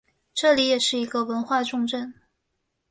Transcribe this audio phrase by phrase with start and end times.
[0.33, 2.11] 这里也是一个文化重镇。